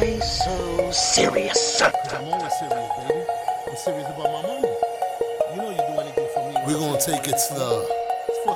[0.00, 1.82] Why so serious?
[1.82, 3.20] I'm always serious, baby.
[3.68, 4.68] I'm serious about my money.
[5.52, 6.54] You know you do anything for me.
[6.64, 8.00] We're gonna take it to the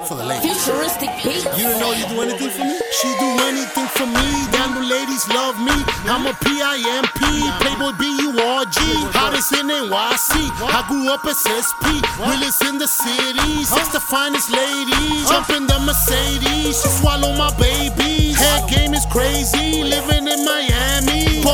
[0.08, 0.64] for the ladies.
[0.64, 1.44] Futuristic Pete.
[1.60, 2.80] You didn't know you do anything for me?
[2.96, 4.28] She do anything for me.
[4.56, 5.76] Damn, the ladies love me.
[6.08, 7.20] I'm a P-I-M-P,
[7.60, 8.80] Playboy B-U-R-G.
[9.12, 10.48] Hottest in NYC.
[10.64, 12.00] I grew up as SP.
[12.24, 13.64] Realest in the city.
[13.64, 15.28] Six the finest ladies.
[15.28, 16.80] Jump in the Mercedes.
[16.80, 18.40] She swallow my babies.
[18.40, 19.84] Head game is crazy.
[19.84, 21.03] Living in Miami.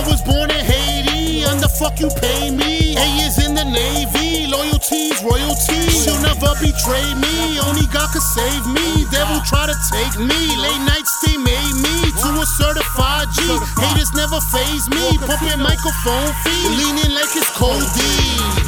[0.00, 1.44] But was born in Haiti.
[1.44, 2.96] And the fuck you pay me?
[2.96, 4.48] A is in the Navy.
[4.48, 5.92] Loyalties, royalties.
[5.92, 7.60] She'll never betray me.
[7.60, 9.04] Only God can save me.
[9.12, 10.40] Devil try to take me.
[10.56, 13.44] Late nights they made me to a certified G.
[13.76, 15.20] Haters never phase me.
[15.20, 16.80] Pumping microphone fee.
[16.80, 18.00] Leaning like it's cold D.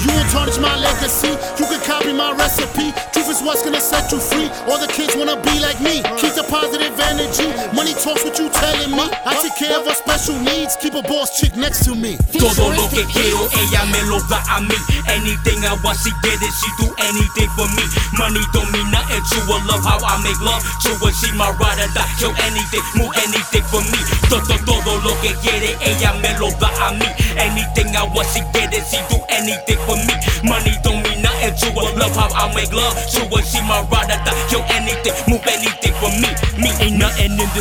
[0.05, 1.33] You won't tarnish my legacy.
[1.57, 1.65] You
[2.03, 2.91] copy my recipe.
[3.13, 4.51] Truth is what's gonna set you free.
[4.67, 6.03] All the kids wanna be like me.
[6.19, 7.47] Keep the positive energy.
[7.75, 9.07] Money talks what you telling me.
[9.25, 10.77] I take care of her special needs.
[10.77, 12.19] Keep a boss chick next to me.
[12.35, 14.75] Todo lo que quiero, ella me lo da a mí.
[15.09, 16.53] Anything I want, she get it.
[16.59, 17.85] She do anything for me.
[18.19, 19.61] Money don't mean nothing to her.
[19.71, 21.13] Love how I make love to her.
[21.15, 22.11] She my ride or die.
[22.19, 24.01] Kill anything, move anything for me.
[24.27, 27.07] Todo, todo lo que quiere, ella me lo da a mí.
[27.39, 28.85] Anything I want, she get it.
[28.91, 30.15] She do anything for me.
[30.43, 31.99] Money don't mean nothing to her.
[31.99, 33.43] Love how I make love to her.
[33.43, 34.47] She my ride or die.
[34.49, 35.43] Kill anything, move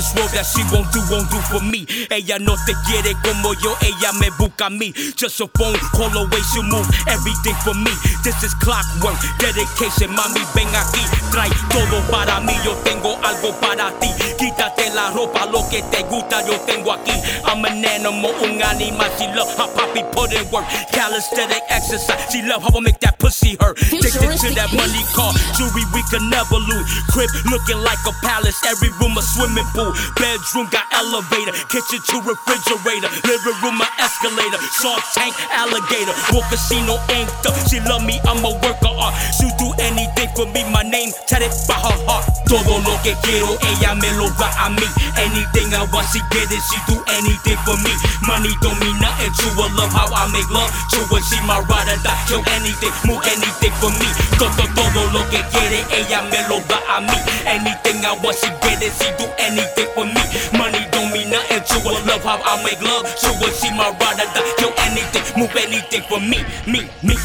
[0.02, 1.86] this world that she won't do, won't do for me.
[2.10, 4.90] Ella no te quiere como yo, ella me busca a mí.
[5.16, 7.94] Just a phone call away, she'll move everything for me.
[8.26, 11.06] This is clockwork, dedication, mami, ven aquí.
[11.30, 14.10] Trae todo para mí, yo tengo algo para ti.
[14.42, 17.14] Quítate la ropa, lo que te gusta, yo tengo aquí.
[17.46, 19.10] I'm an animal, un animal.
[19.20, 20.66] She love how poppy put in work.
[20.92, 23.78] Calisthenic exercise, she love how I make that pussy hurt.
[23.78, 26.90] Addicted to that money car, jewelry we can never lose.
[27.14, 29.91] Crib looking like a palace, every room a swimming pool.
[30.16, 36.14] Bedroom got elevator, kitchen to refrigerator, living room a escalator, shark tank alligator.
[36.32, 39.16] Warcasino inked she love me, I'm a worker art.
[39.32, 42.26] She do anything for me, my name tatted by her heart.
[42.48, 44.88] Todo lo que quiero, ella me lo da a mí.
[45.18, 47.94] Anything I want, she get it, she do anything for me.
[48.28, 51.22] Money don't mean nothing to her, love how I make love to her.
[51.24, 54.08] She my ride or die, kill anything, move anything for me.
[54.36, 57.18] Todo, todo lo que quiere, ella me lo da a mí.
[57.48, 60.24] Anything I want, she get it, she do anything for me.
[60.58, 63.52] Money don't mean nothing to her, love how I make love to her.
[63.56, 67.16] She my ride or die, kill anything, move anything for me, me, me.